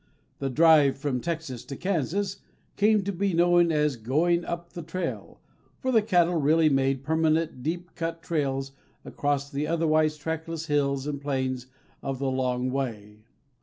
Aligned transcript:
The 0.39 0.49
drive 0.49 0.97
from 0.97 1.21
Texas 1.21 1.63
to 1.65 1.75
Kansas 1.75 2.37
came 2.75 3.03
to 3.03 3.11
be 3.11 3.35
known 3.35 3.71
as 3.71 3.97
"going 3.97 4.43
up 4.43 4.73
the 4.73 4.81
trail," 4.81 5.39
for 5.79 5.91
the 5.91 6.01
cattle 6.01 6.41
really 6.41 6.69
made 6.69 7.03
permanent, 7.03 7.61
deep 7.61 7.93
cut 7.93 8.23
trails 8.23 8.71
across 9.05 9.51
the 9.51 9.67
otherwise 9.67 10.17
trackless 10.17 10.65
hills 10.65 11.05
and 11.05 11.21
plains 11.21 11.67
of 12.01 12.17
the 12.17 12.31
long 12.31 12.71
way. 12.71 13.25